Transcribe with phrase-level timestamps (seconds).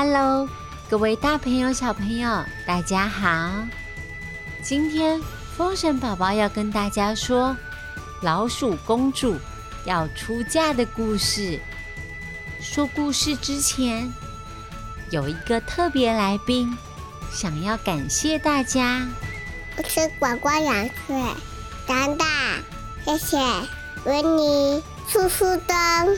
[0.00, 0.48] Hello，
[0.88, 3.52] 各位大朋友、小朋友，大家好！
[4.62, 5.20] 今天
[5.56, 7.56] 风神宝宝要跟大家说
[8.22, 9.36] 老鼠公主
[9.84, 11.58] 要出嫁的故事。
[12.60, 14.08] 说故事之前，
[15.10, 16.72] 有一个特别来宾
[17.32, 19.04] 想要感谢大家。
[19.76, 21.20] 我是呱呱两岁，
[21.88, 22.24] 长大，
[23.04, 23.36] 谢谢
[24.04, 26.16] 维尼、叔叔灯、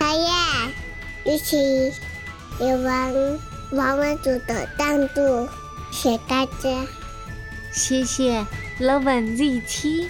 [0.00, 1.92] 小叶一起。
[2.60, 3.38] 有王
[3.70, 5.48] 王文组的赞助，
[5.92, 6.84] 谢大家，
[7.72, 8.44] 谢谢
[8.80, 10.08] LoveNZT，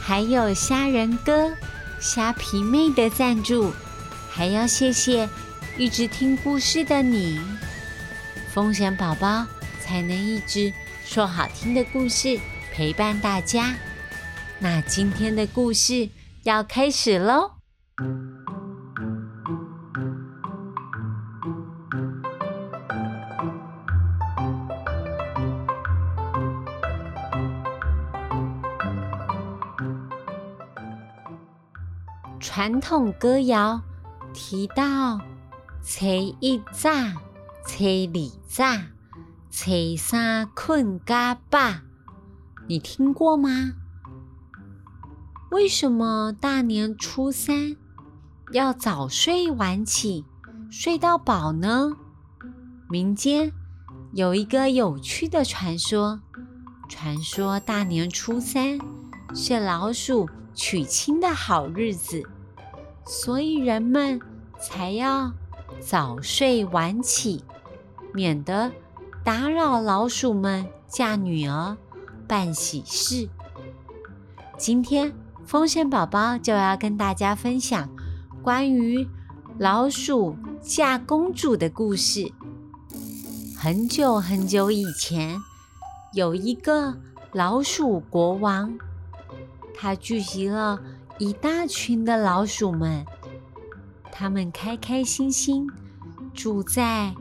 [0.00, 1.52] 还有虾仁哥、
[2.00, 3.70] 虾皮妹的赞助，
[4.30, 5.28] 还要谢谢
[5.76, 7.38] 一直听故事的你，
[8.54, 9.44] 风险宝宝
[9.78, 10.72] 才能一直
[11.04, 12.40] 说好听的故事
[12.72, 13.74] 陪伴大家。
[14.58, 16.08] 那今天的故事
[16.44, 17.50] 要开始喽。
[32.58, 33.80] 传统歌谣
[34.34, 35.20] 提到：
[35.80, 36.06] 初
[36.40, 36.90] 一早，
[37.64, 38.64] 初二早，
[39.48, 41.84] 初三困嘎巴。
[42.66, 43.74] 你听过吗？
[45.52, 47.76] 为什么大年初三
[48.52, 50.24] 要早睡晚起，
[50.68, 51.92] 睡到饱呢？
[52.90, 53.52] 民间
[54.12, 56.18] 有一个有趣的传说，
[56.88, 58.80] 传说大年初三
[59.32, 62.28] 是老鼠娶亲的好日子。
[63.08, 64.20] 所以人们
[64.60, 65.32] 才要
[65.80, 67.42] 早睡晚起，
[68.12, 68.70] 免得
[69.24, 71.78] 打扰老鼠们嫁女儿、
[72.26, 73.30] 办喜事。
[74.58, 75.14] 今天
[75.46, 77.88] 风神宝宝就要跟大家分享
[78.42, 79.08] 关于
[79.56, 82.30] 老鼠嫁公主的故事。
[83.56, 85.40] 很久很久以前，
[86.12, 86.98] 有一个
[87.32, 88.78] 老鼠国王，
[89.74, 90.78] 他聚集了。
[91.18, 93.04] 一大群的老鼠们，
[94.12, 95.66] 他们开开心心
[96.32, 97.12] 住在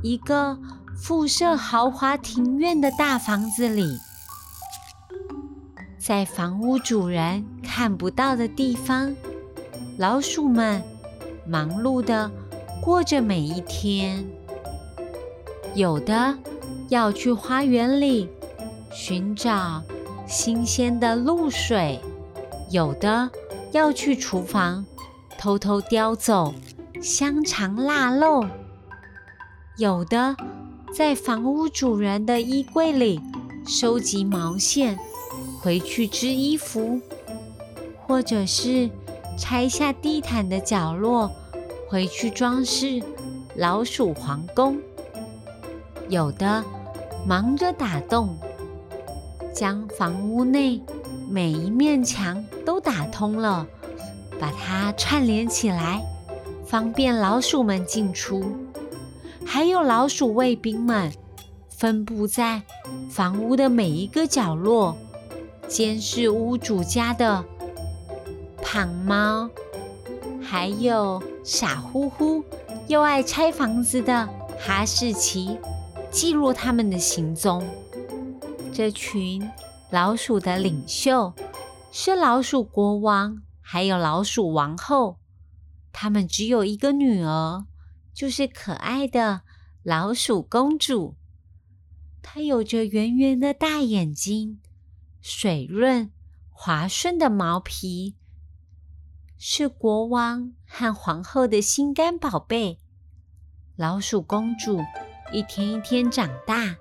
[0.00, 0.56] 一个
[0.94, 3.98] 附设豪华庭院的大房子里，
[5.98, 9.12] 在房屋主人看不到的地方，
[9.98, 10.80] 老鼠们
[11.44, 12.30] 忙碌的
[12.80, 14.24] 过着每一天。
[15.74, 16.38] 有的
[16.90, 18.28] 要去花园里
[18.92, 19.82] 寻找
[20.28, 21.98] 新鲜的露水。
[22.72, 23.30] 有的
[23.72, 24.86] 要去厨房
[25.38, 26.54] 偷偷叼走
[27.02, 28.46] 香肠腊肉，
[29.76, 30.34] 有的
[30.94, 33.20] 在房屋主人的衣柜里
[33.66, 34.98] 收集毛线
[35.60, 36.98] 回去织衣服，
[38.06, 38.88] 或者是
[39.36, 41.30] 拆下地毯的角落
[41.90, 43.02] 回去装饰
[43.54, 44.78] 老鼠皇宫。
[46.08, 46.64] 有的
[47.26, 48.38] 忙着打洞，
[49.52, 50.80] 将房屋内。
[51.30, 53.66] 每一面墙都打通了，
[54.40, 56.02] 把它串联起来，
[56.64, 58.56] 方便老鼠们进出。
[59.44, 61.12] 还有老鼠卫兵们
[61.68, 62.62] 分布在
[63.10, 64.96] 房屋的每一个角落，
[65.68, 67.44] 监视屋主家的
[68.62, 69.50] 胖猫，
[70.42, 72.42] 还有傻乎乎
[72.86, 75.58] 又爱拆房子的哈士奇，
[76.10, 77.66] 记录他们的行踪。
[78.72, 79.42] 这群。
[79.90, 81.30] 老鼠的领袖
[81.94, 85.18] 是老鼠国王，还有老鼠王后。
[85.92, 87.66] 他们只有一个女儿，
[88.14, 89.42] 就是可爱的
[89.82, 91.16] 老鼠公主。
[92.22, 94.58] 她有着圆圆的大眼睛，
[95.20, 96.10] 水润
[96.50, 98.16] 滑顺的毛皮，
[99.36, 102.78] 是国王和皇后的心肝宝贝。
[103.76, 104.80] 老鼠公主
[105.30, 106.74] 一天一天长大，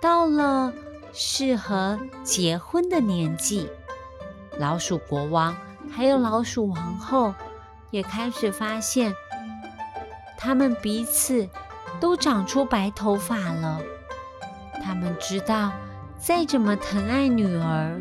[0.00, 0.72] 到了。
[1.18, 3.66] 适合结婚的年纪，
[4.58, 5.56] 老鼠国王
[5.90, 7.34] 还有老鼠王后
[7.90, 9.14] 也开始发现，
[10.36, 11.48] 他们彼此
[12.00, 13.80] 都长出白头发了。
[14.82, 15.72] 他们知道，
[16.18, 18.00] 再怎么疼爱女儿，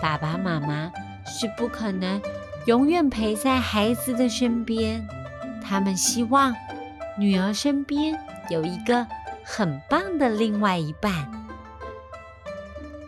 [0.00, 0.90] 爸爸妈妈
[1.26, 2.20] 是不可能
[2.66, 5.06] 永远陪在孩子的身边。
[5.62, 6.54] 他们希望
[7.18, 8.18] 女儿身边
[8.48, 9.06] 有一个
[9.44, 11.12] 很棒的另外一半。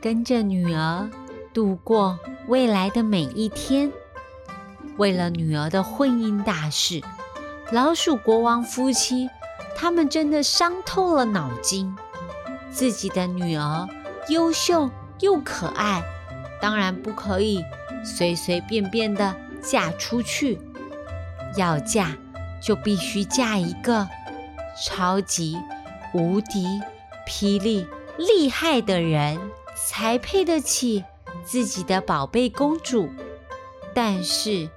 [0.02, 1.08] 跟着女儿
[1.52, 2.18] 度过
[2.50, 3.92] 未来的每一天。
[4.96, 7.00] 为了女儿的婚姻大事，
[7.70, 9.30] 老鼠国王夫妻
[9.76, 11.94] 他们真的伤透了脑筋。
[12.72, 13.88] 自己的女儿
[14.30, 16.02] 优秀又可爱，
[16.60, 17.64] 当然不可以
[18.04, 20.58] 随随便便的嫁出去。
[21.56, 22.16] 要嫁
[22.60, 24.08] 就必须嫁一个
[24.84, 25.56] 超级
[26.12, 26.80] 无敌
[27.28, 27.86] 霹雳
[28.18, 29.38] 厉害的人
[29.76, 31.04] 才配得起
[31.44, 33.08] 自己的宝贝公主。
[33.94, 34.68] 但是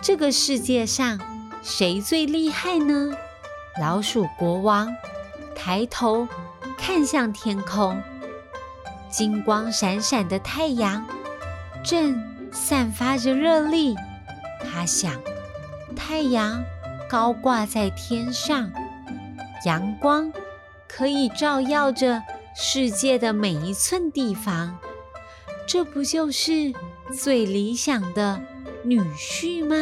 [0.00, 1.20] 这个世界上
[1.62, 3.14] 谁最厉害呢？
[3.80, 4.94] 老鼠国王
[5.54, 6.26] 抬头
[6.76, 8.02] 看向天空，
[9.10, 11.06] 金光闪闪的太阳
[11.84, 12.22] 正
[12.52, 13.94] 散发着热力。
[14.60, 15.20] 他想，
[15.94, 16.62] 太阳
[17.08, 18.70] 高挂在天上，
[19.64, 20.32] 阳光
[20.88, 22.22] 可以照耀着
[22.54, 24.78] 世界的每一寸地方，
[25.66, 26.72] 这不就是
[27.14, 28.40] 最理想的
[28.84, 29.76] 女婿吗？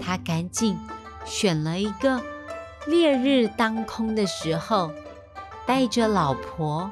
[0.00, 0.76] 他赶紧
[1.24, 2.20] 选了一个
[2.86, 4.92] 烈日当空的时候，
[5.66, 6.90] 带着老婆，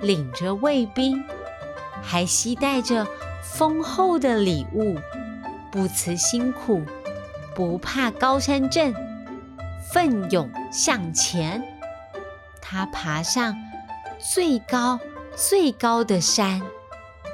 [0.00, 1.24] 领着卫兵，
[2.02, 3.06] 还携带着
[3.42, 4.96] 丰厚的礼物。
[5.72, 6.82] 不辞辛苦，
[7.54, 8.94] 不怕高山镇，
[9.92, 11.62] 奋勇向前。
[12.60, 13.56] 他爬上
[14.18, 14.98] 最高
[15.36, 16.62] 最高的山，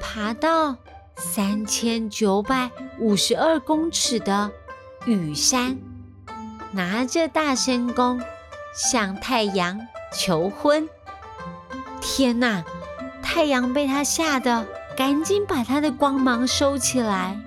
[0.00, 0.74] 爬到
[1.14, 2.68] 三千九百
[2.98, 4.50] 五十二公尺的
[5.06, 5.78] 羽山，
[6.72, 8.20] 拿着大神弓
[8.74, 10.88] 向太阳求婚。
[12.00, 12.64] 天哪！
[13.22, 14.66] 太阳被他吓得
[14.96, 17.40] 赶紧把他的光芒收起来。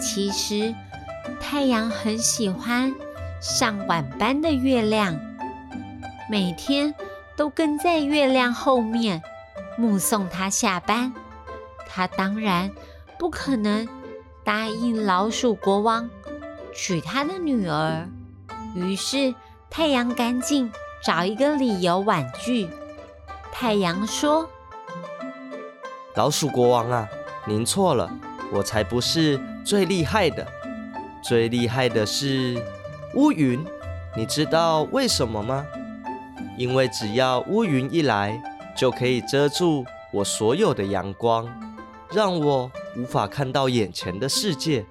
[0.00, 0.72] 其实，
[1.40, 2.94] 太阳很喜欢
[3.40, 5.18] 上晚班的月亮，
[6.30, 6.94] 每天
[7.36, 9.20] 都跟在月亮后面
[9.78, 11.14] 目送他下班。
[11.88, 12.70] 他当然
[13.18, 13.88] 不可能
[14.44, 16.10] 答应老鼠国王
[16.74, 18.06] 娶他的女儿，
[18.74, 19.34] 于是
[19.70, 20.70] 太阳赶紧
[21.02, 22.68] 找一个理由婉拒。
[23.52, 24.48] 太阳说
[26.14, 27.08] ：“老鼠国王啊，
[27.46, 28.10] 您错了，
[28.52, 30.46] 我才不是。”最厉害的，
[31.22, 32.56] 最厉害的是
[33.14, 33.62] 乌云。
[34.16, 35.66] 你知道为什么吗？
[36.56, 38.40] 因为只要乌云一来，
[38.78, 41.48] 就可以遮住我所有的阳光，
[42.12, 44.86] 让我无法看到眼前的世界。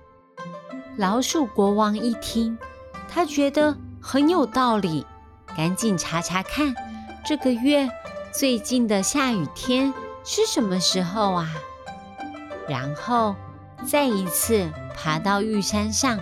[0.97, 2.57] 老鼠国王一听，
[3.07, 5.05] 他觉得很有道理，
[5.55, 6.75] 赶紧查查看
[7.25, 7.89] 这个月
[8.31, 9.93] 最近的下雨天
[10.23, 11.49] 是什么时候啊？
[12.67, 13.35] 然后。
[13.85, 16.19] 再一次爬到玉山上，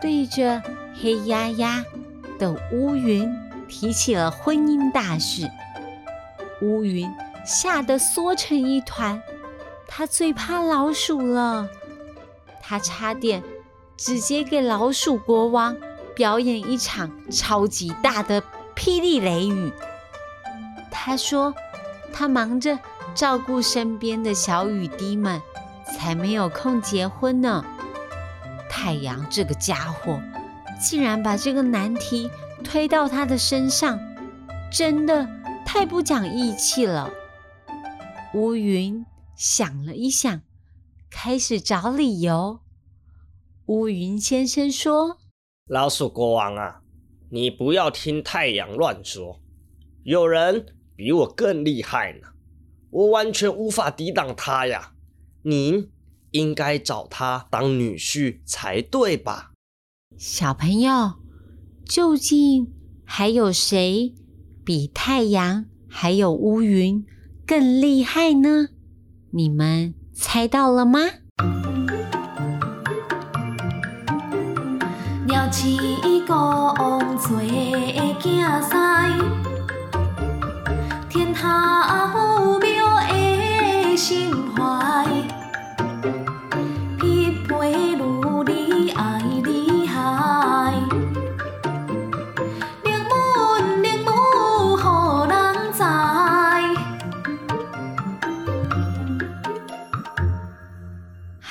[0.00, 0.62] 对着
[0.98, 1.84] 黑压压
[2.38, 3.30] 的乌云
[3.68, 5.46] 提起了婚姻大事。
[6.62, 7.10] 乌云
[7.44, 9.22] 吓得缩成一团，
[9.86, 11.68] 他最怕老鼠了，
[12.62, 13.42] 他差点
[13.96, 15.76] 直接给老鼠国王
[16.14, 18.42] 表演一场超级大的
[18.74, 19.72] 霹雳雷雨。
[20.90, 21.54] 他说，
[22.12, 22.78] 他忙着
[23.14, 25.40] 照顾身边的小雨滴们。
[25.92, 27.64] 才没有空结婚呢！
[28.70, 30.20] 太阳这个家伙
[30.80, 32.30] 竟然把这个难题
[32.62, 33.98] 推到他的身上，
[34.70, 35.28] 真的
[35.64, 37.10] 太不讲义气了。
[38.34, 39.04] 乌云
[39.36, 40.42] 想了一想，
[41.10, 42.60] 开始找理由。
[43.66, 45.18] 乌云先生说
[45.66, 46.82] ：“老鼠国王啊，
[47.30, 49.40] 你不要听太阳乱说，
[50.02, 50.66] 有人
[50.96, 52.28] 比我更厉害呢，
[52.90, 54.94] 我完全无法抵挡他呀。”
[55.42, 55.90] 您
[56.32, 59.52] 应该找他当女婿才对吧？
[60.18, 61.14] 小朋友，
[61.86, 62.74] 究竟
[63.06, 64.14] 还有谁
[64.64, 67.04] 比太阳还有乌云
[67.46, 68.68] 更厉害呢？
[69.30, 71.00] 你们猜到了吗？
[75.52, 75.68] 天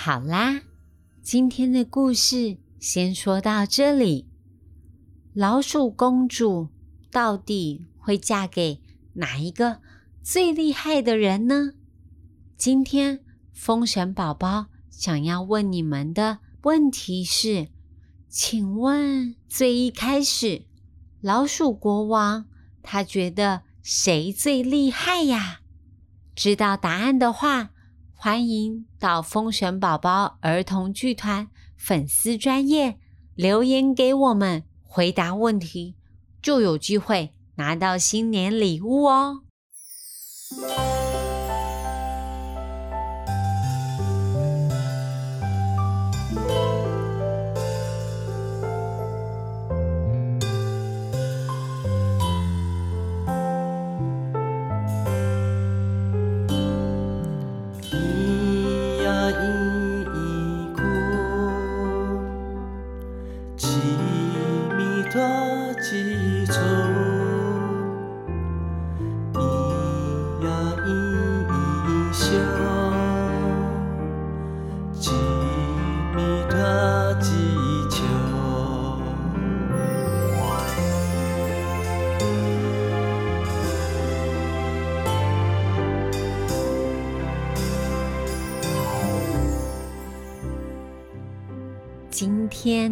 [0.01, 0.61] 好啦，
[1.21, 4.29] 今天的故事先说到这里。
[5.33, 6.69] 老鼠公主
[7.11, 8.81] 到底会嫁给
[9.15, 9.81] 哪一个
[10.23, 11.73] 最厉害的人呢？
[12.55, 13.19] 今天
[13.51, 17.67] 风神宝宝想要问你们的问题是：
[18.29, 20.63] 请问最一开始，
[21.19, 22.45] 老鼠国王
[22.81, 25.59] 他觉得谁最厉害呀？
[26.33, 27.71] 知道答案的话。
[28.21, 31.47] 欢迎到风神宝宝儿童剧团
[31.77, 32.99] 粉丝专业
[33.33, 35.95] 留言给我们，回答问题
[36.41, 39.43] 就有机会拿到新年礼物哦。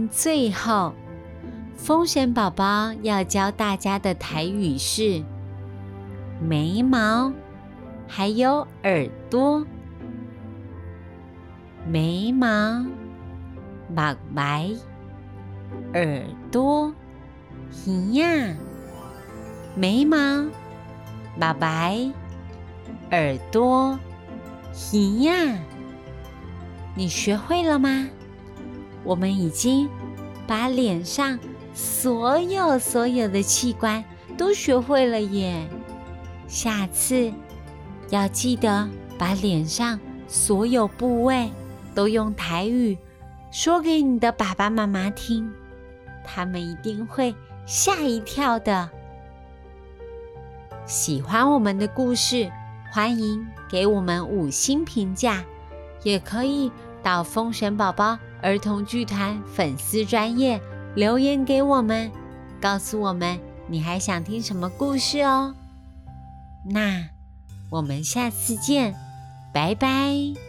[0.10, 0.94] 最后，
[1.76, 5.24] 风神宝宝要教大家的台语是
[6.42, 7.32] 眉毛，
[8.08, 9.66] 还有耳朵。
[11.86, 12.86] 眉毛，
[13.96, 14.70] 白白，
[15.94, 16.94] 耳朵，
[17.86, 18.56] 圆呀。
[19.76, 20.18] 眉毛，
[21.40, 22.12] 白白，
[23.12, 23.98] 耳朵，
[24.92, 25.60] 圆呀。
[26.96, 28.08] 你学会了吗？
[29.04, 29.88] 我们已经
[30.48, 31.38] 把脸上
[31.74, 34.04] 所有所有的器官
[34.38, 35.68] 都学会了耶！
[36.48, 37.32] 下次
[38.10, 38.88] 要记得
[39.18, 41.52] 把脸上所有部位。
[41.98, 42.96] 都用台语
[43.50, 45.52] 说给你的爸爸妈妈听，
[46.24, 47.36] 他们一定会
[47.66, 48.88] 吓一跳的。
[50.86, 52.52] 喜欢我们的故事，
[52.92, 55.44] 欢迎给我们五星评价，
[56.04, 60.60] 也可以到风神宝宝儿童剧团粉丝专业
[60.96, 62.12] 留言给我们，
[62.62, 65.54] 告诉我们你还想听什么故事哦。
[66.70, 67.08] 那
[67.70, 68.94] 我们下次见，
[69.54, 70.47] 拜拜。